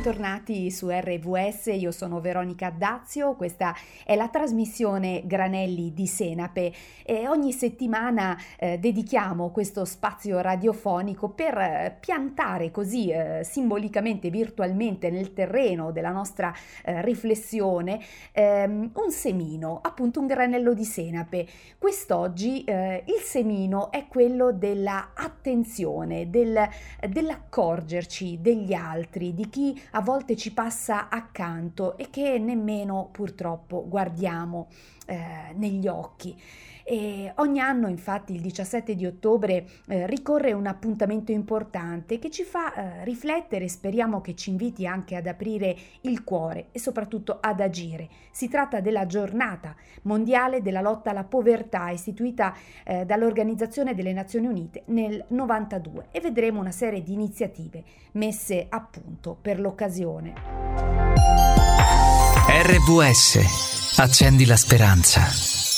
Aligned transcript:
bentornati 0.00 0.70
su 0.70 0.88
RVS, 0.88 1.66
io 1.76 1.90
sono 1.90 2.22
Veronica 2.22 2.70
Dazio, 2.70 3.34
questa 3.34 3.76
è 4.02 4.16
la 4.16 4.28
trasmissione 4.28 5.24
Granelli 5.26 5.92
di 5.92 6.06
Senape 6.06 6.72
e 7.04 7.28
ogni 7.28 7.52
settimana 7.52 8.34
eh, 8.58 8.78
dedichiamo 8.78 9.50
questo 9.50 9.84
spazio 9.84 10.40
radiofonico 10.40 11.28
per 11.28 11.58
eh, 11.58 11.96
piantare 12.00 12.70
così 12.70 13.10
eh, 13.10 13.42
simbolicamente, 13.44 14.30
virtualmente 14.30 15.10
nel 15.10 15.34
terreno 15.34 15.92
della 15.92 16.12
nostra 16.12 16.50
eh, 16.82 17.02
riflessione 17.02 18.00
ehm, 18.32 18.92
un 18.94 19.10
semino, 19.10 19.80
appunto 19.82 20.18
un 20.18 20.26
granello 20.28 20.72
di 20.72 20.84
senape. 20.84 21.46
Quest'oggi 21.76 22.64
eh, 22.64 23.04
il 23.06 23.20
semino 23.22 23.90
è 23.90 24.06
quello 24.08 24.50
della 24.50 25.10
attenzione, 25.12 26.30
del, 26.30 26.58
dell'accorgerci 27.06 28.38
degli 28.40 28.72
altri, 28.72 29.34
di 29.34 29.50
chi 29.50 29.78
a 29.92 30.00
volte 30.00 30.36
ci 30.36 30.52
passa 30.52 31.08
accanto 31.08 31.96
e 31.96 32.10
che 32.10 32.38
nemmeno 32.38 33.08
purtroppo 33.10 33.86
guardiamo 33.88 34.68
eh, 35.06 35.52
negli 35.54 35.88
occhi. 35.88 36.38
E 36.90 37.32
ogni 37.36 37.60
anno 37.60 37.86
infatti 37.86 38.34
il 38.34 38.40
17 38.40 38.96
di 38.96 39.06
ottobre 39.06 39.64
eh, 39.86 40.08
ricorre 40.08 40.52
un 40.52 40.66
appuntamento 40.66 41.30
importante 41.30 42.18
che 42.18 42.30
ci 42.30 42.42
fa 42.42 42.74
eh, 42.74 43.04
riflettere 43.04 43.66
e 43.66 43.68
speriamo 43.68 44.20
che 44.20 44.34
ci 44.34 44.50
inviti 44.50 44.88
anche 44.88 45.14
ad 45.14 45.28
aprire 45.28 45.76
il 46.00 46.24
cuore 46.24 46.70
e 46.72 46.80
soprattutto 46.80 47.38
ad 47.40 47.60
agire. 47.60 48.08
Si 48.32 48.48
tratta 48.48 48.80
della 48.80 49.06
giornata 49.06 49.76
mondiale 50.02 50.62
della 50.62 50.80
lotta 50.80 51.10
alla 51.10 51.22
povertà 51.22 51.90
istituita 51.90 52.56
eh, 52.84 53.04
dall'Organizzazione 53.04 53.94
delle 53.94 54.12
Nazioni 54.12 54.48
Unite 54.48 54.82
nel 54.86 55.24
92 55.28 56.08
e 56.10 56.18
vedremo 56.18 56.58
una 56.58 56.72
serie 56.72 57.04
di 57.04 57.12
iniziative 57.12 57.84
messe 58.14 58.66
a 58.68 58.80
punto 58.80 59.38
per 59.40 59.60
l'occasione. 59.60 60.32
RVS 62.48 63.98
Accendi 64.00 64.44
la 64.44 64.56
speranza. 64.56 65.69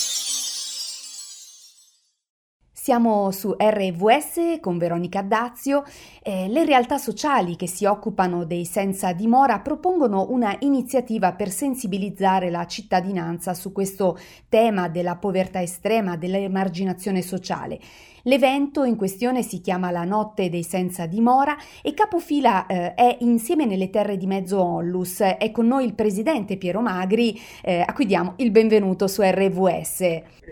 Siamo 2.83 3.31
su 3.31 3.55
RVS 3.57 4.59
con 4.61 4.77
Veronica 4.77 5.23
Dazio. 5.23 5.85
Eh, 6.21 6.49
le 6.49 6.65
realtà 6.65 6.99
sociali 6.99 7.55
che 7.55 7.69
si 7.69 7.85
occupano 7.85 8.45
dei 8.45 8.65
senza 8.65 9.13
dimora 9.13 9.61
propongono 9.61 10.27
una 10.31 10.57
iniziativa 10.59 11.33
per 11.33 11.51
sensibilizzare 11.51 12.51
la 12.51 12.67
cittadinanza 12.67 13.55
su 13.55 13.71
questo 13.71 14.19
tema 14.49 14.89
della 14.89 15.15
povertà 15.15 15.63
estrema, 15.63 16.17
dell'emarginazione 16.17 17.23
sociale. 17.23 17.79
L'evento 18.25 18.85
in 18.85 18.97
questione 18.97 19.43
si 19.43 19.61
chiama 19.61 19.91
La 19.91 20.05
notte 20.05 20.49
dei 20.49 20.63
senza 20.63 21.07
dimora 21.07 21.57
e 21.83 21.93
capofila 21.93 22.67
eh, 22.67 22.95
è 22.95 23.17
insieme 23.21 23.65
nelle 23.65 23.91
terre 23.91 24.17
di 24.17 24.27
mezzo 24.27 24.63
Onlus. 24.63 25.21
È 25.21 25.51
con 25.51 25.67
noi 25.67 25.85
il 25.87 25.95
presidente 25.95 26.57
Piero 26.57 26.81
Magri, 26.81 27.41
eh, 27.63 27.85
a 27.85 27.93
cui 27.93 28.07
diamo 28.07 28.35
il 28.37 28.53
benvenuto 28.53 29.09
su 29.09 29.23
RVS. 29.23 29.99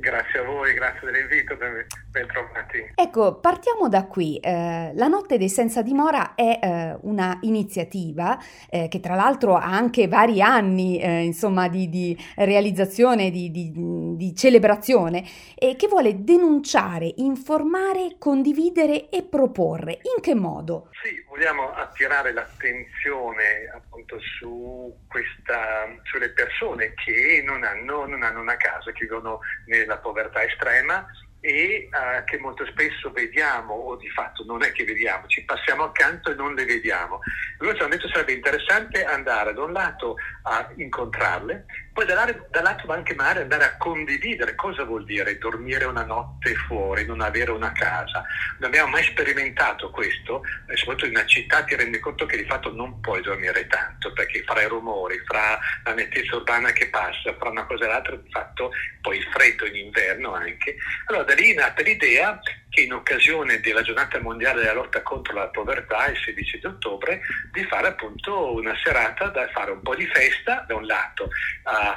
Grazie 0.01 0.41
a 0.41 0.43
voi, 0.43 0.75
grazie 0.75 1.11
dell'invito, 1.11 1.57
ben, 1.57 1.87
trovati. 2.27 2.93
Ecco, 2.95 3.37
partiamo 3.41 3.89
da 3.89 4.07
qui. 4.07 4.39
Eh, 4.39 4.93
la 4.95 5.07
notte 5.07 5.39
dei 5.39 5.49
senza 5.49 5.83
dimora 5.83 6.35
è 6.35 6.59
eh, 6.63 6.99
una 7.03 7.39
iniziativa 7.43 8.39
eh, 8.69 8.89
che 8.89 9.01
tra 9.01 9.15
l'altro 9.15 9.57
ha 9.57 9.65
anche 9.65 10.09
vari 10.09 10.41
anni 10.43 11.01
eh, 11.01 11.23
insomma, 11.23 11.69
di, 11.69 11.89
di 11.89 12.17
realizzazione, 12.37 13.31
di, 13.31 13.51
di, 13.51 13.73
di 14.17 14.35
celebrazione 14.35 15.25
e 15.55 15.77
che 15.77 15.89
vuole 15.89 16.23
denunciare, 16.23 17.13
informare, 17.17 18.17
condividere 18.19 19.09
e 19.09 19.23
proporre. 19.23 19.99
In 20.15 20.23
che 20.23 20.35
modo? 20.35 20.89
Sì, 21.03 21.25
vogliamo 21.29 21.73
attirare 21.73 22.33
l'attenzione 22.33 23.71
appunto 23.75 24.19
su 24.39 24.95
questa, 25.09 25.87
sulle 26.03 26.31
persone 26.31 26.93
che 26.95 27.43
non 27.45 27.65
hanno, 27.65 28.07
non 28.07 28.23
hanno 28.23 28.41
una 28.41 28.57
casa, 28.57 28.93
che 28.93 29.05
vivono 29.05 29.41
nella 29.67 29.99
povertà 29.99 30.43
estrema 30.43 31.07
e 31.41 31.89
uh, 31.91 32.25
che 32.25 32.39
molto 32.39 32.67
spesso 32.67 33.11
vediamo, 33.11 33.75
o 33.75 33.97
di 33.97 34.09
fatto 34.11 34.45
non 34.45 34.63
è 34.63 34.73
che 34.73 34.85
vediamo, 34.85 35.27
ci 35.27 35.45
passiamo 35.45 35.85
accanto 35.85 36.31
e 36.31 36.35
non 36.35 36.55
le 36.55 36.65
vediamo. 36.65 37.21
Allora 37.59 37.77
ci 37.77 37.83
hanno 37.83 37.91
detto 37.91 38.07
che 38.07 38.13
sarebbe 38.13 38.33
interessante 38.33 39.05
andare 39.05 39.55
da 39.55 39.63
un 39.63 39.73
lato 39.73 40.17
a 40.43 40.71
incontrarle, 40.77 41.65
poi 41.93 42.07
dall'altro 42.07 42.93
anche 42.93 43.15
magari 43.15 43.41
andare 43.41 43.65
a 43.65 43.77
condividere 43.77 44.55
cosa 44.55 44.85
vuol 44.85 45.05
dire 45.05 45.39
dormire 45.39 45.85
una 45.85 46.05
notte 46.05 46.55
fuori, 46.55 47.05
non 47.05 47.21
avere 47.21 47.51
una 47.51 47.73
casa. 47.73 48.25
Non 48.59 48.69
abbiamo 48.69 48.91
mai 48.91 49.05
sperimentato 49.05 49.91
questo, 49.91 50.43
e 50.69 50.77
soprattutto 50.77 51.07
in 51.07 51.17
una 51.17 51.27
città 51.27 51.65
ti 51.65 51.75
rendi 51.75 51.99
conto 51.99 52.27
che 52.27 52.37
di 52.37 52.45
fatto 52.45 52.73
non 52.73 53.01
puoi 53.01 53.23
dormire 53.23 53.67
tanto, 53.67 54.13
perché 54.13 54.43
fra 54.45 54.63
i 54.63 54.69
rumori, 54.69 55.19
fra 55.27 55.59
la 55.85 55.95
nettezza 55.95 56.37
urbana 56.37 56.71
che 56.73 56.89
passa, 56.89 57.35
fra 57.37 57.51
una 57.51 57.65
cosa 57.65 57.85
e 57.85 57.89
l'altra, 57.89 58.17
di 58.17 58.31
fatto 58.31 58.71
poi 59.01 59.19
il 59.19 59.29
freddo 59.33 59.67
in 59.67 59.77
inverno 59.77 60.35
anche. 60.35 60.77
Allora 61.07 61.25
da 61.25 61.35
lì 61.35 61.55
nata 61.55 61.83
l'idea 61.83 62.41
che 62.71 62.83
in 62.83 62.93
occasione 62.93 63.59
della 63.59 63.83
giornata 63.83 64.21
mondiale 64.21 64.61
della 64.61 64.75
lotta 64.75 65.03
contro 65.03 65.35
la 65.35 65.49
povertà, 65.49 66.07
il 66.07 66.17
16 66.17 66.61
di 66.61 66.67
ottobre, 66.67 67.21
di 67.53 67.65
fare 67.65 67.89
appunto 67.89 68.55
una 68.55 68.77
serata 68.83 69.27
da 69.27 69.49
fare 69.49 69.73
un 69.73 69.83
po' 69.83 69.97
di 69.97 70.07
festa 70.07 70.65
da 70.69 70.77
un 70.77 70.87
lato, 70.87 71.31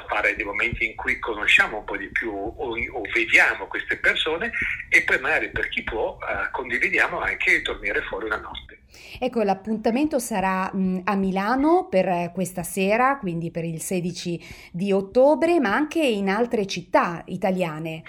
fare 0.08 0.34
dei 0.34 0.44
momenti 0.44 0.86
in 0.86 0.94
cui 0.94 1.18
conosciamo 1.18 1.78
un 1.78 1.84
po' 1.84 1.96
di 1.96 2.08
più 2.08 2.32
o, 2.32 2.52
o 2.56 3.00
vediamo 3.12 3.66
queste 3.66 3.96
persone 3.96 4.50
e 4.88 5.02
poi 5.02 5.18
magari 5.20 5.50
per 5.50 5.68
chi 5.68 5.82
può 5.82 6.16
uh, 6.20 6.50
condividiamo 6.50 7.20
anche 7.20 7.62
dormire 7.62 8.02
fuori 8.02 8.26
una 8.26 8.38
notte. 8.38 8.82
Ecco, 9.18 9.42
l'appuntamento 9.42 10.18
sarà 10.18 10.72
mh, 10.72 11.00
a 11.04 11.14
Milano 11.16 11.88
per 11.88 12.30
questa 12.32 12.62
sera, 12.62 13.18
quindi 13.18 13.50
per 13.50 13.64
il 13.64 13.80
16 13.80 14.70
di 14.72 14.92
ottobre, 14.92 15.60
ma 15.60 15.74
anche 15.74 16.00
in 16.00 16.28
altre 16.28 16.66
città 16.66 17.22
italiane. 17.26 18.02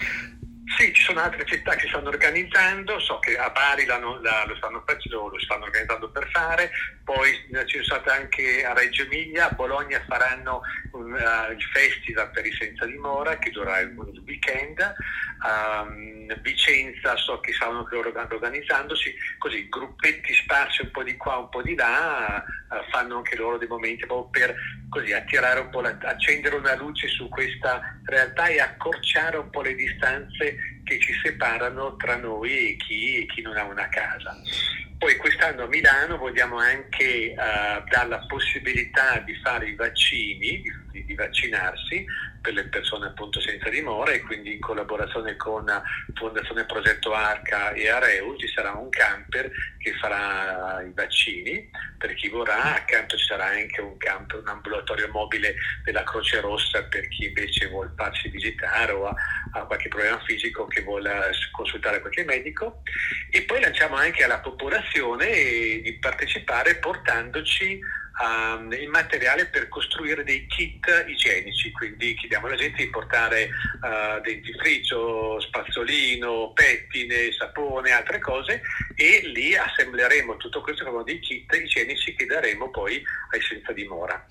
Sì, 0.74 0.92
ci 0.92 1.02
sono 1.02 1.20
altre 1.20 1.44
città 1.44 1.76
che 1.76 1.86
stanno 1.86 2.08
organizzando, 2.08 2.98
so 2.98 3.20
che 3.20 3.38
a 3.38 3.50
Bari 3.50 3.86
la, 3.86 3.98
la, 3.98 4.44
lo, 4.46 4.56
stanno, 4.56 4.82
lo, 4.84 5.28
lo, 5.28 5.38
stanno, 5.38 5.64
organizzando 5.64 6.10
per 6.10 6.28
fare, 6.30 6.70
poi 7.04 7.30
eh, 7.52 7.64
ci 7.66 7.82
sono 7.82 8.00
state 8.00 8.10
anche 8.10 8.64
a 8.64 8.72
Reggio 8.72 9.04
Emilia, 9.04 9.48
a 9.48 9.54
Bologna 9.54 10.02
faranno 10.08 10.62
un, 10.92 11.12
uh, 11.12 11.52
il 11.52 11.62
festival 11.72 12.30
per 12.32 12.46
i 12.46 12.52
senza 12.52 12.84
dimora 12.84 13.38
che 13.38 13.50
durerà 13.50 13.78
il, 13.78 13.90
il 13.90 14.22
weekend, 14.26 14.94
um, 15.46 16.14
Vicenza 16.42 17.16
so 17.16 17.38
che 17.40 17.52
loro 17.90 18.12
organizzandosi, 18.16 19.14
così 19.38 19.68
gruppetti 19.68 20.34
sparsi 20.34 20.82
un 20.82 20.90
po' 20.90 21.02
di 21.02 21.16
qua, 21.16 21.36
un 21.36 21.48
po' 21.48 21.62
di 21.62 21.74
là, 21.74 22.42
uh, 22.68 22.90
fanno 22.90 23.18
anche 23.18 23.36
loro 23.36 23.58
dei 23.58 23.68
momenti 23.68 24.06
proprio 24.06 24.46
per 24.46 24.56
così 24.88 25.12
attirare 25.12 25.60
un 25.60 25.70
po', 25.70 25.80
la, 25.80 25.96
accendere 26.02 26.56
una 26.56 26.74
luce 26.74 27.08
su 27.08 27.28
questa 27.28 27.80
realtà 28.04 28.46
e 28.46 28.60
accorciare 28.60 29.36
un 29.36 29.50
po' 29.50 29.62
le 29.62 29.74
distanze 29.74 30.56
che 30.84 30.98
ci 31.00 31.12
separano 31.22 31.96
tra 31.96 32.16
noi 32.16 32.72
e 32.72 32.76
chi, 32.76 33.22
e 33.22 33.26
chi 33.26 33.42
non 33.42 33.56
ha 33.56 33.64
una 33.64 33.88
casa. 33.88 34.36
Poi 34.98 35.14
quest'anno 35.16 35.64
a 35.64 35.66
Milano 35.66 36.16
vogliamo 36.16 36.56
anche 36.56 37.34
uh, 37.36 37.84
dare 37.88 38.08
la 38.08 38.24
possibilità 38.26 39.18
di 39.18 39.34
fare 39.42 39.68
i 39.68 39.74
vaccini, 39.74 40.62
di, 40.90 41.04
di, 41.04 41.14
vaccinarsi 41.14 42.04
per 42.46 42.54
le 42.54 42.68
persone 42.68 43.06
appunto 43.06 43.40
senza 43.40 43.68
dimora 43.68 44.12
e 44.12 44.20
quindi 44.20 44.52
in 44.52 44.60
collaborazione 44.60 45.34
con 45.34 45.66
Fondazione 46.14 46.64
Progetto 46.64 47.12
Arca 47.12 47.72
e 47.72 47.88
Areu 47.88 48.36
ci 48.36 48.46
sarà 48.46 48.70
un 48.70 48.88
camper 48.88 49.50
che 49.78 49.92
farà 49.94 50.80
i 50.82 50.92
vaccini 50.94 51.68
per 51.98 52.14
chi 52.14 52.28
vorrà, 52.28 52.76
accanto 52.76 53.16
ci 53.16 53.24
sarà 53.24 53.46
anche 53.46 53.80
un 53.80 53.96
camper, 53.96 54.38
un 54.38 54.46
ambulatorio 54.46 55.08
mobile 55.10 55.56
della 55.82 56.04
Croce 56.04 56.40
Rossa 56.40 56.84
per 56.84 57.08
chi 57.08 57.24
invece 57.24 57.66
vuole 57.66 57.90
farsi 57.96 58.28
visitare 58.28 58.92
o 58.92 59.06
ha, 59.06 59.14
ha 59.54 59.64
qualche 59.64 59.88
problema 59.88 60.22
fisico 60.24 60.68
che 60.68 60.82
vuole 60.82 61.10
consultare 61.50 62.00
qualche 62.00 62.22
medico. 62.22 62.82
E 63.28 63.42
poi 63.42 63.60
lanciamo 63.60 63.96
anche 63.96 64.22
alla 64.22 64.38
popolazione 64.38 65.80
di 65.82 65.98
partecipare 66.00 66.76
portandoci 66.76 67.80
um, 68.22 68.72
il 68.72 68.88
materiale 68.88 69.46
per 69.46 69.68
costruire 69.68 70.24
dei 70.24 70.46
kit 70.46 70.86
igienici, 71.06 71.70
quindi 71.72 72.14
chiediamo 72.14 72.46
alla 72.46 72.56
gente 72.56 72.82
di 72.82 72.90
portare 72.90 73.44
uh, 73.46 74.20
dentifricio, 74.22 75.40
spazzolino, 75.40 76.52
pettine, 76.52 77.32
sapone, 77.32 77.90
altre 77.90 78.18
cose 78.18 78.62
e 78.94 79.20
lì 79.24 79.54
assembleremo 79.54 80.36
tutto 80.36 80.60
questo 80.60 80.84
con 80.84 81.04
dei 81.04 81.20
kit 81.20 81.52
igienici 81.54 82.14
che 82.14 82.26
daremo 82.26 82.70
poi 82.70 83.02
ai 83.32 83.40
senza 83.42 83.72
dimora. 83.72 84.26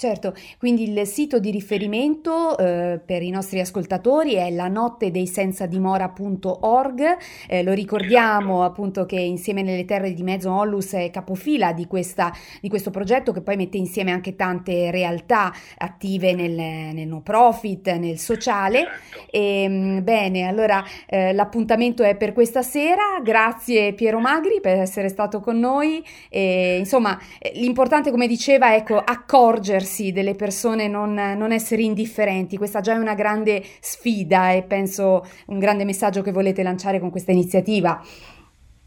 Certo, 0.00 0.34
quindi 0.58 0.90
il 0.90 1.06
sito 1.06 1.38
di 1.38 1.50
riferimento 1.50 2.56
eh, 2.56 3.00
per 3.04 3.22
i 3.22 3.28
nostri 3.28 3.60
ascoltatori 3.60 4.34
è 4.34 4.50
la 4.50 4.68
notte 4.68 5.10
dei 5.10 5.26
senza 5.26 5.66
dimora.org, 5.66 7.18
eh, 7.46 7.62
lo 7.62 7.74
ricordiamo 7.74 8.60
esatto. 8.60 8.70
appunto 8.70 9.04
che 9.04 9.20
insieme 9.20 9.60
nelle 9.60 9.84
terre 9.84 10.14
di 10.14 10.22
mezzo 10.22 10.50
Onlus 10.50 10.92
è 10.92 11.10
capofila 11.10 11.74
di, 11.74 11.86
questa, 11.86 12.32
di 12.62 12.70
questo 12.70 12.90
progetto 12.90 13.29
progetto 13.30 13.32
che 13.32 13.40
poi 13.40 13.56
mette 13.56 13.76
insieme 13.76 14.10
anche 14.10 14.36
tante 14.36 14.90
realtà 14.90 15.52
attive 15.78 16.34
nel, 16.34 16.50
nel 16.50 17.06
no 17.06 17.22
profit, 17.22 17.90
nel 17.92 18.18
sociale. 18.18 18.84
Certo. 19.10 19.26
E, 19.30 19.62
ehm, 19.62 20.04
bene, 20.04 20.46
allora 20.46 20.84
eh, 21.06 21.32
l'appuntamento 21.32 22.02
è 22.02 22.16
per 22.16 22.32
questa 22.32 22.62
sera. 22.62 23.20
Grazie 23.22 23.94
Piero 23.94 24.18
Magri 24.18 24.60
per 24.60 24.78
essere 24.78 25.08
stato 25.08 25.40
con 25.40 25.58
noi 25.58 26.04
e 26.28 26.78
insomma 26.78 27.18
l'importante 27.54 28.10
come 28.10 28.26
diceva 28.26 28.74
ecco 28.74 28.98
accorgersi 28.98 30.12
delle 30.12 30.34
persone, 30.34 30.88
non, 30.88 31.14
non 31.14 31.52
essere 31.52 31.82
indifferenti, 31.82 32.56
questa 32.56 32.80
già 32.80 32.94
è 32.94 32.98
una 32.98 33.14
grande 33.14 33.62
sfida 33.80 34.52
e 34.52 34.62
penso 34.62 35.26
un 35.46 35.58
grande 35.58 35.84
messaggio 35.84 36.22
che 36.22 36.32
volete 36.32 36.62
lanciare 36.62 36.98
con 36.98 37.10
questa 37.10 37.32
iniziativa. 37.32 38.02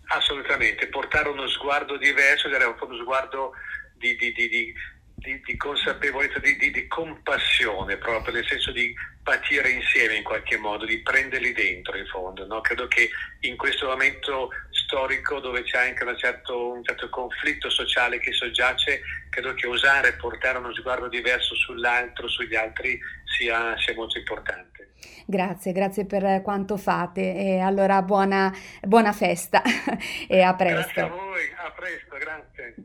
Assolutamente, 0.07 0.87
portare 0.87 1.29
uno 1.29 1.47
sguardo 1.47 1.97
diverso, 1.97 2.49
dare 2.49 2.65
uno 2.65 2.95
sguardo 2.97 3.53
di, 4.15 4.33
di, 4.33 4.47
di, 4.50 4.73
di, 5.15 5.41
di 5.41 5.57
consapevolezza, 5.57 6.39
di, 6.39 6.57
di, 6.57 6.71
di, 6.71 6.88
compassione 6.88 7.95
proprio, 7.97 8.33
nel 8.33 8.45
senso 8.45 8.71
di 8.71 8.94
patire 9.23 9.69
insieme 9.69 10.15
in 10.15 10.23
qualche 10.23 10.57
modo, 10.57 10.85
di 10.85 11.00
prenderli 11.00 11.53
dentro 11.53 11.95
in 11.95 12.05
fondo. 12.07 12.45
No? 12.45 12.59
Credo 12.59 12.88
che 12.88 13.09
in 13.41 13.55
questo 13.55 13.88
momento 13.88 14.50
storico 14.69 15.39
dove 15.39 15.63
c'è 15.63 15.88
anche 15.88 16.17
certo, 16.17 16.73
un 16.73 16.83
certo 16.83 17.09
conflitto 17.09 17.69
sociale 17.69 18.19
che 18.19 18.33
soggiace, 18.33 19.01
credo 19.29 19.53
che 19.53 19.67
osare 19.67 20.13
portare 20.13 20.57
uno 20.57 20.73
sguardo 20.73 21.07
diverso 21.07 21.55
sull'altro, 21.55 22.27
sugli 22.27 22.55
altri, 22.55 23.00
sia, 23.23 23.77
sia 23.77 23.94
molto 23.95 24.17
importante. 24.17 24.91
Grazie, 25.25 25.71
grazie 25.71 26.05
per 26.05 26.41
quanto 26.41 26.75
fate 26.77 27.35
e 27.35 27.59
allora 27.59 28.01
buona, 28.01 28.53
buona 28.81 29.13
festa 29.13 29.61
e 30.27 30.41
a 30.41 30.53
presto. 30.53 30.91
Grazie 30.94 31.01
a 31.01 31.07
voi, 31.07 31.53
a 31.55 31.71
presto, 31.71 32.17
grazie. 32.17 32.75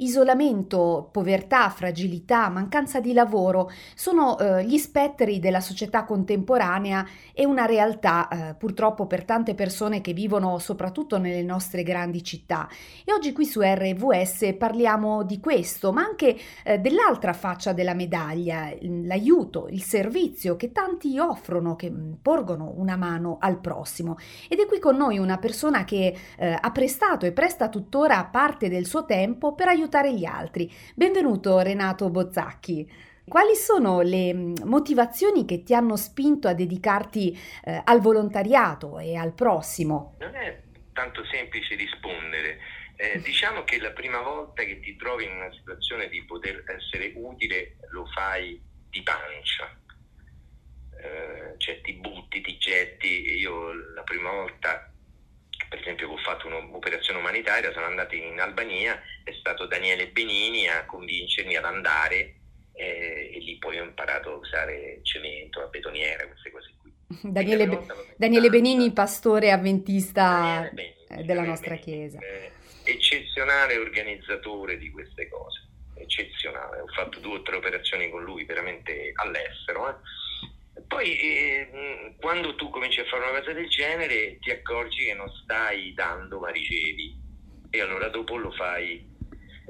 Isolamento, 0.00 1.10
povertà, 1.12 1.68
fragilità, 1.68 2.48
mancanza 2.48 3.00
di 3.00 3.12
lavoro 3.12 3.70
sono 3.94 4.38
eh, 4.38 4.64
gli 4.64 4.78
spettri 4.78 5.38
della 5.40 5.60
società 5.60 6.04
contemporanea 6.04 7.06
e 7.34 7.44
una 7.44 7.66
realtà 7.66 8.28
eh, 8.28 8.54
purtroppo 8.54 9.06
per 9.06 9.26
tante 9.26 9.54
persone 9.54 10.00
che 10.00 10.14
vivono 10.14 10.58
soprattutto 10.58 11.18
nelle 11.18 11.42
nostre 11.42 11.82
grandi 11.82 12.24
città. 12.24 12.66
E 13.04 13.12
oggi 13.12 13.32
qui 13.32 13.44
su 13.44 13.60
RVS 13.60 14.54
parliamo 14.56 15.22
di 15.22 15.38
questo, 15.38 15.92
ma 15.92 16.02
anche 16.02 16.34
eh, 16.64 16.78
dell'altra 16.78 17.34
faccia 17.34 17.74
della 17.74 17.92
medaglia, 17.92 18.72
l'aiuto, 18.80 19.68
il 19.68 19.82
servizio 19.82 20.56
che 20.56 20.72
tanti 20.72 21.18
offrono, 21.18 21.76
che 21.76 21.90
mm, 21.90 22.12
porgono 22.22 22.72
una 22.74 22.96
mano 22.96 23.36
al 23.38 23.60
prossimo. 23.60 24.16
Ed 24.48 24.60
è 24.60 24.66
qui 24.66 24.78
con 24.78 24.96
noi 24.96 25.18
una 25.18 25.36
persona 25.36 25.84
che 25.84 26.16
eh, 26.38 26.56
ha 26.58 26.70
prestato 26.70 27.26
e 27.26 27.32
presta 27.32 27.68
tuttora 27.68 28.24
parte 28.24 28.70
del 28.70 28.86
suo 28.86 29.04
tempo 29.04 29.54
per 29.54 29.68
aiutare 29.68 29.88
aiutare 29.90 30.14
gli 30.14 30.24
altri. 30.24 30.72
Benvenuto 30.94 31.58
Renato 31.58 32.10
Bozzacchi. 32.10 32.88
Quali 33.26 33.56
sono 33.56 34.00
le 34.00 34.32
mm, 34.32 34.54
motivazioni 34.64 35.44
che 35.44 35.64
ti 35.64 35.74
hanno 35.74 35.96
spinto 35.96 36.46
a 36.46 36.54
dedicarti 36.54 37.36
eh, 37.64 37.82
al 37.84 38.00
volontariato 38.00 39.00
e 39.00 39.16
al 39.16 39.34
prossimo? 39.34 40.14
Non 40.20 40.34
è 40.36 40.62
tanto 40.92 41.24
semplice 41.24 41.74
rispondere. 41.74 42.58
Eh, 42.94 43.20
diciamo 43.20 43.64
che 43.64 43.80
la 43.80 43.90
prima 43.90 44.20
volta 44.20 44.62
che 44.62 44.78
ti 44.78 44.94
trovi 44.96 45.24
in 45.24 45.32
una 45.32 45.50
situazione 45.52 46.08
di 46.08 46.22
poter 46.22 46.62
essere 46.66 47.12
utile 47.16 47.76
lo 47.90 48.06
fai 48.14 48.60
di 48.90 49.02
pancia, 49.02 49.76
eh, 51.02 51.54
cioè 51.56 51.80
ti 51.80 51.94
butti, 51.94 52.40
ti 52.42 52.58
getti. 52.58 53.38
Io 53.38 53.72
la 53.94 54.02
prima 54.02 54.30
volta 54.30 54.90
per 55.70 55.78
esempio 55.78 56.08
che 56.08 56.14
ho 56.14 56.18
fatto 56.18 56.48
un'operazione 56.48 57.20
umanitaria, 57.20 57.72
sono 57.72 57.86
andato 57.86 58.16
in 58.16 58.40
Albania, 58.40 59.00
è 59.30 59.34
stato 59.38 59.66
Daniele 59.66 60.08
Benini 60.08 60.68
a 60.68 60.84
convincermi 60.84 61.56
ad 61.56 61.64
andare 61.64 62.34
eh, 62.74 63.30
e 63.34 63.38
lì 63.38 63.56
poi 63.58 63.78
ho 63.78 63.84
imparato 63.84 64.32
a 64.32 64.36
usare 64.36 65.00
cemento, 65.02 65.60
la 65.60 65.66
betoniera, 65.66 66.26
queste 66.26 66.50
cose 66.50 66.74
qui. 66.80 66.92
Daniele, 67.30 67.66
Be- 67.66 67.86
Daniele 68.16 68.50
Benini, 68.50 68.92
pastore 68.92 69.50
avventista 69.50 70.68
Benini, 70.72 70.94
eh, 71.08 71.24
della 71.24 71.42
nostra 71.42 71.74
Benini, 71.76 72.08
chiesa. 72.08 72.18
Eh, 72.18 72.50
eccezionale 72.84 73.76
organizzatore 73.76 74.78
di 74.78 74.90
queste 74.90 75.28
cose, 75.28 75.66
eccezionale. 75.94 76.80
Ho 76.80 76.88
fatto 76.88 77.20
due 77.20 77.38
o 77.38 77.42
tre 77.42 77.56
operazioni 77.56 78.10
con 78.10 78.22
lui 78.22 78.44
veramente 78.44 79.12
all'estero. 79.14 79.88
Eh 79.88 80.18
poi 80.86 81.18
eh, 81.18 82.14
quando 82.18 82.54
tu 82.56 82.68
cominci 82.70 83.00
a 83.00 83.04
fare 83.04 83.28
una 83.28 83.38
cosa 83.38 83.52
del 83.52 83.68
genere 83.68 84.38
ti 84.40 84.50
accorgi 84.50 85.04
che 85.04 85.14
non 85.14 85.28
stai 85.42 85.92
dando 85.94 86.40
ma 86.40 86.50
ricevi 86.50 87.16
e 87.70 87.80
allora 87.80 88.08
dopo 88.08 88.36
lo 88.36 88.50
fai, 88.50 89.06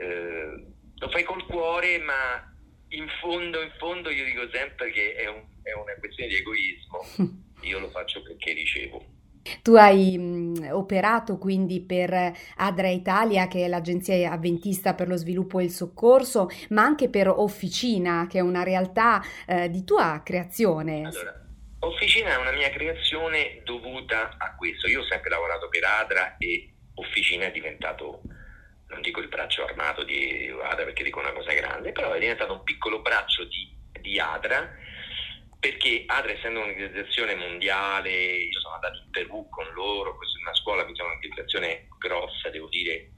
eh, 0.00 0.64
lo 0.96 1.08
fai 1.10 1.24
col 1.24 1.44
cuore 1.46 1.98
ma 1.98 2.48
in 2.88 3.06
fondo, 3.20 3.62
in 3.62 3.72
fondo 3.78 4.10
io 4.10 4.24
dico 4.24 4.48
sempre 4.50 4.90
che 4.90 5.14
è, 5.14 5.28
un, 5.28 5.42
è 5.62 5.72
una 5.72 5.94
questione 5.98 6.28
di 6.28 6.36
egoismo, 6.36 7.38
io 7.62 7.78
lo 7.78 7.88
faccio 7.90 8.22
perché 8.22 8.52
ricevo. 8.52 9.18
Tu 9.62 9.74
hai 9.74 10.18
mh, 10.18 10.68
operato 10.72 11.38
quindi 11.38 11.80
per 11.80 12.32
Adra 12.56 12.88
Italia, 12.88 13.48
che 13.48 13.64
è 13.64 13.68
l'agenzia 13.68 14.30
avventista 14.30 14.94
per 14.94 15.08
lo 15.08 15.16
sviluppo 15.16 15.60
e 15.60 15.64
il 15.64 15.70
soccorso, 15.70 16.48
ma 16.70 16.82
anche 16.82 17.08
per 17.08 17.28
Officina, 17.28 18.26
che 18.28 18.38
è 18.38 18.42
una 18.42 18.62
realtà 18.62 19.22
eh, 19.46 19.70
di 19.70 19.82
tua 19.84 20.20
creazione. 20.24 21.06
Allora, 21.06 21.46
Officina 21.80 22.34
è 22.34 22.36
una 22.36 22.52
mia 22.52 22.68
creazione 22.70 23.62
dovuta 23.64 24.36
a 24.36 24.54
questo. 24.56 24.86
Io 24.88 25.00
ho 25.00 25.04
sempre 25.04 25.30
lavorato 25.30 25.68
per 25.68 25.84
Adra 25.84 26.36
e 26.36 26.74
Officina 26.94 27.46
è 27.46 27.50
diventato, 27.50 28.20
non 28.90 29.00
dico 29.00 29.20
il 29.20 29.28
braccio 29.28 29.64
armato 29.64 30.02
di 30.04 30.52
Adra 30.62 30.84
perché 30.84 31.02
dico 31.02 31.18
una 31.18 31.32
cosa 31.32 31.52
grande, 31.52 31.92
però 31.92 32.12
è 32.12 32.18
diventato 32.18 32.52
un 32.52 32.62
piccolo 32.62 33.00
braccio 33.00 33.44
di, 33.44 33.72
di 34.00 34.18
Adra 34.18 34.78
perché 35.60 36.04
ADRA 36.06 36.32
essendo 36.32 36.60
un'organizzazione 36.60 37.34
mondiale, 37.34 38.10
io 38.10 38.58
sono 38.60 38.76
andato 38.76 38.98
in 39.04 39.10
Perù 39.10 39.46
con 39.50 39.70
loro, 39.74 40.16
questa 40.16 40.38
è 40.38 40.40
una 40.42 40.54
scuola, 40.54 40.82
quindi 40.84 41.00
è 41.00 41.04
un'organizzazione 41.04 41.88
grossa, 41.98 42.48
devo 42.48 42.68
dire, 42.68 43.10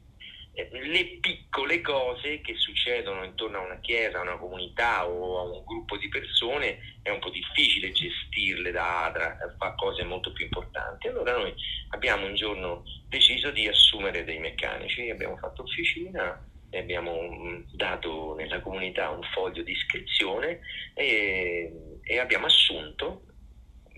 eh, 0.54 0.69
le 0.72 1.19
piccole 1.20 1.80
cose 1.80 2.40
che 2.40 2.56
succedono 2.56 3.22
intorno 3.22 3.58
a 3.58 3.64
una 3.64 3.78
chiesa, 3.78 4.19
a 4.19 4.22
una 4.22 4.36
comunità 4.38 5.06
o 5.06 5.38
a 5.38 5.42
un 5.44 5.64
gruppo 5.64 5.96
di 5.96 6.08
persone 6.08 6.98
è 7.00 7.10
un 7.10 7.20
po' 7.20 7.30
difficile 7.30 7.92
gestirle 8.32 8.70
da 8.70 9.05
ADRA, 9.05 9.38
eh, 9.38 9.55
fa 9.58 9.75
cose 9.75 10.02
molto 10.05 10.32
più 10.32 10.44
importanti. 10.44 11.08
Allora 11.08 11.37
noi 11.37 11.55
abbiamo 11.90 12.26
un 12.26 12.34
giorno 12.34 12.82
deciso 13.08 13.50
di 13.50 13.69
assumere 13.69 14.25
dei 14.25 14.38
meccanici, 14.38 15.11
abbiamo 15.11 15.37
fatto 15.37 15.62
officina 15.62 16.43
e 16.70 16.79
abbiamo 16.79 17.20
mm, 17.20 17.62
dato 17.73 18.34
nella 18.34 18.61
comunità 18.61 19.11
un 19.11 19.23
foglio 19.34 19.62
di 19.62 19.73
iscrizione 19.73 20.61
e 20.94 21.70
e 22.02 22.19
abbiamo 22.19 22.46
assunto 22.46 23.23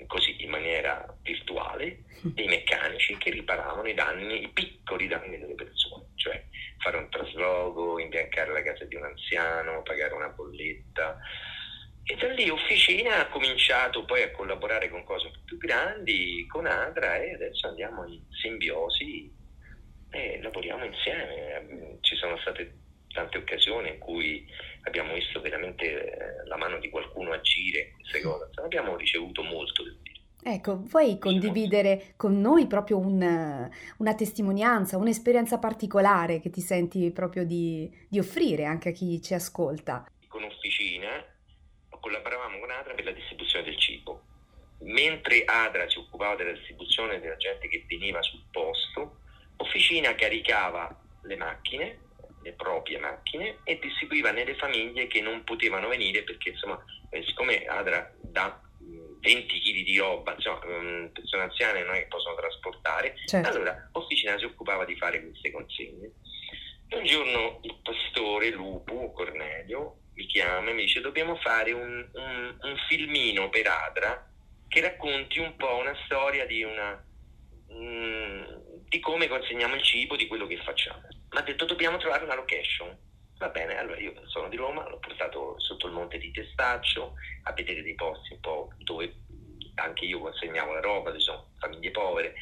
così 0.06 0.42
in 0.42 0.50
maniera 0.50 1.06
virtuale 1.22 2.04
dei 2.22 2.46
meccanici 2.46 3.16
che 3.16 3.30
riparavano 3.30 3.88
i 3.88 3.94
danni, 3.94 4.42
i 4.42 4.48
piccoli 4.48 5.08
danni 5.08 5.38
delle 5.38 5.54
persone, 5.54 6.06
cioè 6.16 6.42
fare 6.78 6.98
un 6.98 7.08
trasloco, 7.08 7.98
imbiancare 7.98 8.52
la 8.52 8.62
casa 8.62 8.84
di 8.84 8.94
un 8.94 9.04
anziano, 9.04 9.82
pagare 9.82 10.14
una 10.14 10.28
bolletta. 10.28 11.18
E 12.06 12.16
da 12.16 12.28
lì 12.32 12.50
Officina 12.50 13.20
ha 13.20 13.28
cominciato 13.28 14.04
poi 14.04 14.22
a 14.22 14.30
collaborare 14.30 14.90
con 14.90 15.04
cose 15.04 15.30
più 15.44 15.56
grandi, 15.56 16.46
con 16.46 16.66
Adra 16.66 17.16
e 17.16 17.32
adesso 17.32 17.68
andiamo 17.68 18.06
in 18.06 18.20
simbiosi 18.30 19.32
e 20.10 20.38
lavoriamo 20.42 20.84
insieme. 20.84 21.98
Ci 22.00 22.14
sono 22.16 22.36
state 22.38 22.76
tante 23.08 23.38
occasioni 23.38 23.88
in 23.88 23.98
cui 23.98 24.46
abbiamo 24.82 25.14
visto 25.14 25.40
veramente 25.40 25.84
eh, 25.84 26.46
la 26.46 26.56
mano 26.58 26.78
di 26.78 26.90
qualcuno 26.90 27.32
agire 27.32 27.80
in 27.80 27.94
queste 27.94 28.20
cose, 28.20 28.50
abbiamo 28.62 28.96
ricevuto 28.96 29.42
molto 29.42 29.82
del 29.82 29.98
dire. 30.02 30.12
Ecco, 30.46 30.82
vuoi 30.82 31.18
condividere 31.18 32.12
con 32.16 32.38
noi 32.38 32.66
proprio 32.66 32.98
un, 32.98 33.70
una 33.96 34.14
testimonianza, 34.14 34.98
un'esperienza 34.98 35.58
particolare 35.58 36.40
che 36.40 36.50
ti 36.50 36.60
senti 36.60 37.10
proprio 37.12 37.46
di, 37.46 37.90
di, 38.10 38.18
offrire 38.18 38.66
anche 38.66 38.90
a 38.90 38.92
chi 38.92 39.22
ci 39.22 39.32
ascolta? 39.32 40.04
Con 40.28 40.42
Officina 40.42 41.32
collaboravamo 42.14 42.58
con 42.60 42.70
Adra 42.70 42.94
per 42.94 43.04
la 43.04 43.10
distribuzione 43.10 43.64
del 43.64 43.78
cibo. 43.78 44.22
Mentre 44.80 45.44
Adra 45.44 45.88
si 45.88 45.98
occupava 45.98 46.36
della 46.36 46.52
distribuzione 46.52 47.20
della 47.20 47.36
gente 47.36 47.68
che 47.68 47.84
veniva 47.88 48.22
sul 48.22 48.42
posto, 48.50 49.20
Officina 49.56 50.14
caricava 50.14 51.00
le 51.22 51.36
macchine 51.36 51.98
le 52.42 52.52
proprie 52.52 52.98
macchine 52.98 53.60
e 53.64 53.78
distribuiva 53.78 54.30
nelle 54.30 54.54
famiglie 54.56 55.06
che 55.06 55.22
non 55.22 55.44
potevano 55.44 55.88
venire 55.88 56.24
perché 56.24 56.50
insomma 56.50 56.78
eh, 57.08 57.24
siccome 57.24 57.64
Adra 57.64 58.12
dà 58.20 58.60
20 59.20 59.60
kg 59.60 59.82
di 59.82 59.96
roba, 59.96 60.34
insomma, 60.34 60.60
um, 60.66 61.10
persone 61.10 61.44
anziane 61.44 61.82
non 61.82 61.94
è 61.94 62.00
che 62.00 62.08
possono 62.08 62.34
trasportare, 62.34 63.14
certo. 63.24 63.48
allora 63.48 63.88
Officina 63.92 64.36
si 64.36 64.44
occupava 64.44 64.84
di 64.84 64.94
fare 64.96 65.22
queste 65.24 65.50
consegne. 65.50 66.12
E 66.88 66.96
un 66.96 67.04
giorno 67.04 67.60
il 67.62 67.76
pastore 67.82 68.50
Lupo 68.50 69.12
Cornelio 69.12 69.96
mi 70.14 70.26
chiama 70.26 70.70
e 70.70 70.72
mi 70.72 70.82
dice 70.82 71.00
dobbiamo 71.00 71.36
fare 71.36 71.72
un, 71.72 72.08
un, 72.12 72.56
un 72.60 72.76
filmino 72.88 73.48
per 73.48 73.66
Adra 73.66 74.30
che 74.68 74.80
racconti 74.80 75.38
un 75.38 75.56
po' 75.56 75.76
una 75.76 75.94
storia 76.04 76.46
di 76.46 76.62
una... 76.62 77.04
Um, 77.68 78.62
di 78.88 79.00
come 79.00 79.26
consegniamo 79.26 79.74
il 79.74 79.82
cibo, 79.82 80.14
di 80.14 80.28
quello 80.28 80.46
che 80.46 80.56
facciamo. 80.58 81.00
Mi 81.08 81.38
ha 81.38 81.42
detto 81.42 81.64
dobbiamo 81.64 81.96
trovare 81.96 82.24
una 82.24 82.36
location. 82.36 82.96
Va 83.38 83.48
bene, 83.48 83.76
allora 83.76 83.98
io 83.98 84.12
sono 84.26 84.48
di 84.48 84.56
Roma, 84.56 84.88
l'ho 84.88 85.00
portato 85.00 85.58
sotto 85.58 85.88
il 85.88 85.92
monte 85.92 86.18
di 86.18 86.30
Testaccio 86.30 87.14
a 87.42 87.52
vedere 87.52 87.82
dei 87.82 87.94
posti 87.94 88.34
un 88.34 88.40
po' 88.40 88.72
dove 88.78 89.12
anche 89.74 90.04
io 90.04 90.20
consegnavo 90.20 90.72
la 90.72 90.80
roba, 90.80 91.10
dove 91.10 91.22
sono 91.22 91.48
famiglie 91.58 91.90
povere. 91.90 92.34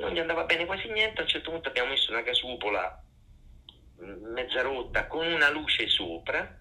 non 0.00 0.12
gli 0.12 0.18
andava 0.18 0.44
bene 0.44 0.66
quasi 0.66 0.88
niente, 0.88 1.20
a 1.20 1.22
un 1.22 1.28
certo 1.28 1.50
punto 1.50 1.68
abbiamo 1.68 1.90
messo 1.90 2.10
una 2.10 2.22
casupola 2.22 3.02
mm, 3.02 3.07
mezza 3.98 4.62
rotta 4.62 5.06
con 5.06 5.26
una 5.26 5.50
luce 5.50 5.88
sopra. 5.88 6.56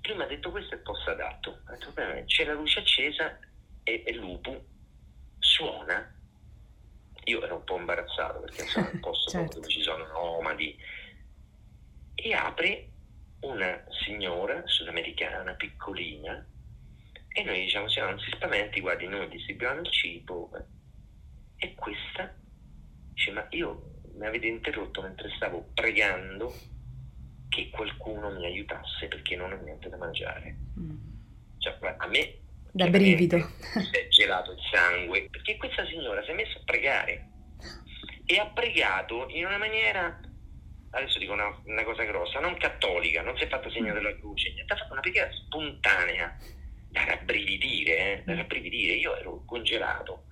Prima 0.00 0.24
ha 0.24 0.26
detto 0.26 0.50
questo 0.50 0.74
è 0.74 0.76
il 0.78 0.82
posto 0.82 1.10
adatto. 1.10 1.62
C'è 2.26 2.44
la 2.44 2.54
luce 2.54 2.80
accesa 2.80 3.38
e, 3.82 4.02
e 4.04 4.14
Lupu 4.14 4.60
suona. 5.38 6.20
Io 7.24 7.42
ero 7.44 7.56
un 7.56 7.64
po' 7.64 7.78
imbarazzato 7.78 8.40
perché 8.40 8.64
è 8.64 8.90
un 8.92 8.98
posto 9.00 9.30
certo. 9.30 9.56
dove 9.56 9.68
ci 9.68 9.82
sono 9.82 10.06
nomadi. 10.06 10.76
E 12.14 12.34
apre 12.34 12.88
una 13.40 13.84
signora 14.04 14.62
sudamericana 14.66 15.54
piccolina 15.54 16.46
e 17.34 17.42
noi 17.44 17.62
diciamo, 17.62 17.88
sì, 17.88 17.98
non 18.00 18.18
si 18.18 18.30
spaventi, 18.30 18.80
guardi, 18.80 19.06
noi 19.06 19.28
distribuiamo 19.28 19.80
il 19.80 19.90
cibo. 19.90 20.50
E 21.56 21.74
questa 21.74 22.34
dice, 23.14 23.30
ma 23.30 23.46
io 23.50 23.91
mi 24.16 24.26
avete 24.26 24.46
interrotto 24.46 25.02
mentre 25.02 25.30
stavo 25.36 25.70
pregando 25.74 26.54
che 27.48 27.68
qualcuno 27.70 28.30
mi 28.30 28.46
aiutasse 28.46 29.08
perché 29.08 29.36
non 29.36 29.52
ho 29.52 29.60
niente 29.62 29.88
da 29.88 29.96
mangiare. 29.96 30.56
Mm. 30.78 30.96
Cioè, 31.58 31.76
a 31.96 32.06
me 32.08 32.38
da 32.70 32.88
brivido 32.88 33.38
si 33.60 33.90
è 33.96 34.08
gelato 34.08 34.52
il 34.52 34.58
sangue 34.72 35.28
perché 35.30 35.56
questa 35.58 35.84
signora 35.86 36.22
si 36.24 36.30
è 36.30 36.34
messa 36.34 36.58
a 36.58 36.62
pregare 36.64 37.28
e 38.24 38.38
ha 38.38 38.46
pregato 38.46 39.28
in 39.28 39.44
una 39.44 39.58
maniera 39.58 40.18
adesso 40.90 41.18
dico 41.18 41.34
una, 41.34 41.54
una 41.64 41.84
cosa 41.84 42.04
grossa 42.04 42.40
non 42.40 42.56
cattolica 42.56 43.20
non 43.20 43.36
si 43.36 43.44
è 43.44 43.48
fatta 43.48 43.70
segno 43.70 43.92
mm. 43.92 43.94
della 43.94 44.16
croce 44.16 44.54
niente 44.54 44.72
ha 44.72 44.76
fatto 44.76 44.92
una 44.92 45.02
preghiera 45.02 45.30
spontanea 45.30 46.34
da 46.92 47.04
rabbrividire, 47.04 48.20
eh, 48.20 48.22
da 48.24 48.34
rabbrividire. 48.34 48.94
Io 48.94 49.16
ero 49.16 49.42
congelato. 49.46 50.24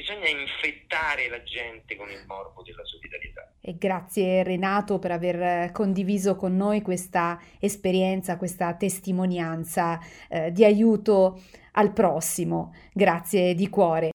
Bisogna 0.00 0.28
infettare 0.28 1.28
la 1.28 1.42
gente 1.42 1.94
con 1.94 2.08
il 2.08 2.24
morbo 2.26 2.62
della 2.62 2.82
solidarietà. 2.86 3.52
E 3.60 3.76
grazie 3.76 4.42
Renato 4.42 4.98
per 4.98 5.10
aver 5.10 5.72
condiviso 5.72 6.36
con 6.36 6.56
noi 6.56 6.80
questa 6.80 7.38
esperienza, 7.58 8.38
questa 8.38 8.74
testimonianza 8.76 10.00
eh, 10.30 10.52
di 10.52 10.64
aiuto 10.64 11.42
al 11.72 11.92
prossimo. 11.92 12.74
Grazie 12.94 13.54
di 13.54 13.68
cuore. 13.68 14.12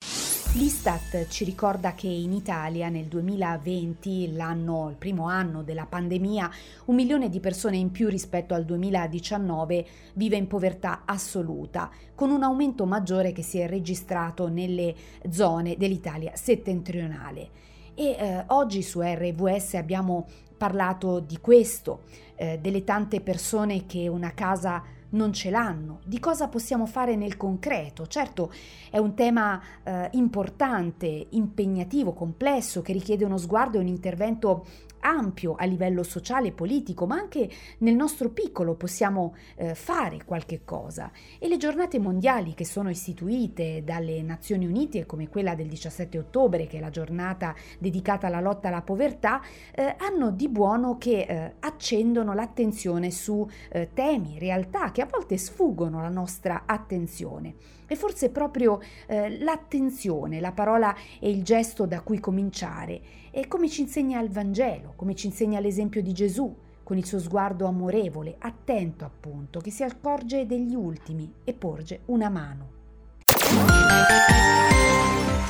L'Istat 0.56 1.28
ci 1.28 1.44
ricorda 1.44 1.96
che 1.96 2.08
in 2.08 2.32
Italia 2.32 2.88
nel 2.88 3.08
2020, 3.08 4.32
l'anno, 4.36 4.88
il 4.90 4.96
primo 4.96 5.28
anno 5.28 5.64
della 5.64 5.86
pandemia, 5.86 6.50
un 6.86 6.96
milione 6.96 7.28
di 7.28 7.42
persone 7.42 7.76
in 7.76 7.92
più 7.92 8.08
rispetto 8.08 8.54
al 8.54 8.64
2019 8.64 9.86
vive 10.14 10.38
in 10.38 10.48
povertà 10.48 11.02
assoluta, 11.04 11.92
con 12.16 12.32
un 12.32 12.42
aumento 12.42 12.86
maggiore 12.86 13.34
che 13.34 13.42
si 13.42 13.60
è 13.60 13.68
registrato 13.68 14.48
nelle 14.48 14.96
zone 15.30 15.76
dell'Italia 15.78 16.32
settentrionale. 16.38 17.50
E 17.94 18.16
eh, 18.18 18.44
oggi 18.48 18.82
su 18.82 19.02
RVS 19.02 19.74
abbiamo 19.74 20.26
parlato 20.56 21.20
di 21.20 21.38
questo, 21.42 22.04
eh, 22.36 22.60
delle 22.60 22.86
tante 22.86 23.20
persone 23.20 23.86
che 23.86 24.08
una 24.08 24.34
casa 24.34 24.82
non 25.16 25.34
ce 25.34 25.50
l'hanno, 25.50 26.00
di 26.06 26.20
cosa 26.20 26.48
possiamo 26.48 26.86
fare 26.86 27.16
nel 27.16 27.38
concreto. 27.38 28.06
Certo 28.08 28.52
è 28.90 28.98
un 28.98 29.14
tema 29.14 29.62
eh, 29.84 30.10
importante, 30.12 31.28
impegnativo, 31.32 32.14
complesso, 32.14 32.82
che 32.82 32.94
richiede 32.94 33.26
uno 33.26 33.38
sguardo 33.38 33.78
e 33.78 33.82
un 33.82 33.88
intervento 33.88 34.66
ampio 35.06 35.56
a 35.56 35.66
livello 35.66 36.04
sociale 36.04 36.50
e 36.50 36.52
politico, 36.52 37.06
ma 37.06 37.16
anche 37.16 37.50
nel 37.80 37.96
nostro 37.96 38.30
piccolo 38.30 38.74
possiamo 38.74 39.36
eh, 39.56 39.76
fare 39.76 40.24
qualche 40.26 40.64
cosa. 40.66 41.12
E 41.40 41.48
le 41.48 41.58
giornate 41.58 42.00
mondiali 42.00 42.54
che 42.54 42.66
sono 42.66 42.90
istituite 42.90 43.84
dalle 43.84 44.22
Nazioni 44.22 44.66
Unite, 44.66 45.06
come 45.06 45.30
quella 45.30 45.56
del 45.56 45.68
17 45.68 46.18
ottobre, 46.18 46.68
che 46.68 46.78
è 46.78 46.82
la 46.82 46.90
giornata 46.90 47.54
dedicata 47.78 48.28
alla 48.28 48.42
lotta 48.42 48.68
alla 48.70 48.82
povertà, 48.82 49.42
eh, 49.74 49.96
hanno 50.00 50.32
di 50.32 50.50
buono 50.50 50.98
che 50.98 51.22
eh, 51.22 51.54
accendono 51.60 52.34
l'attenzione 52.34 53.12
su 53.12 53.48
eh, 53.70 53.90
temi, 53.94 54.40
realtà 54.40 54.92
che 54.92 55.02
a 55.02 55.08
volte 55.10 55.38
sfuggono 55.38 56.00
alla 56.00 56.10
nostra 56.10 56.64
attenzione. 56.66 57.54
E 57.88 57.96
forse 57.96 58.30
proprio 58.30 58.82
eh, 59.06 59.38
l'attenzione, 59.40 60.40
la 60.40 60.52
parola 60.52 60.96
e 61.20 61.30
il 61.30 61.44
gesto 61.44 61.86
da 61.86 62.02
cui 62.02 62.20
cominciare, 62.20 63.00
e 63.38 63.50
come 63.50 63.68
ci 63.68 63.82
insegna 63.82 64.22
il 64.22 64.30
Vangelo, 64.30 64.94
come 64.96 65.14
ci 65.14 65.26
insegna 65.26 65.60
l'esempio 65.60 66.02
di 66.02 66.14
Gesù, 66.14 66.56
con 66.84 66.98
il 66.98 67.06
suo 67.06 67.20
sguardo 67.20 67.66
amorevole, 67.66 68.38
attento 68.40 69.04
appunto, 69.04 69.60
che 69.60 69.72
si 69.72 69.84
accorge 69.84 70.46
degli 70.46 70.74
ultimi 70.74 71.30
e 71.44 71.54
porge 71.54 72.04
una 72.06 72.30
mano. 72.30 72.70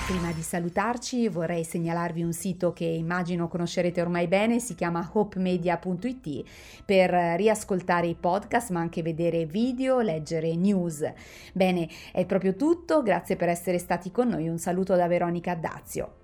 Prima 0.08 0.32
di 0.32 0.42
salutarci 0.42 1.28
vorrei 1.28 1.64
segnalarvi 1.64 2.24
un 2.24 2.34
sito 2.34 2.74
che 2.74 2.86
immagino 2.86 3.48
conoscerete 3.48 4.02
ormai 4.02 4.28
bene, 4.28 4.60
si 4.60 4.74
chiama 4.74 5.08
hopemedia.it 5.14 6.44
per 6.86 7.12
riascoltare 7.38 8.08
i 8.08 8.16
podcast 8.16 8.72
ma 8.72 8.80
anche 8.80 9.04
vedere 9.04 9.46
video, 9.46 10.00
leggere 10.00 10.56
news. 10.56 11.08
Bene, 11.54 11.88
è 12.12 12.26
proprio 12.26 12.56
tutto, 12.56 13.04
grazie 13.04 13.36
per 13.36 13.50
essere 13.50 13.78
stati 13.78 14.10
con 14.10 14.30
noi, 14.30 14.48
un 14.48 14.58
saluto 14.58 14.96
da 14.96 15.06
Veronica 15.06 15.54
Dazio. 15.54 16.24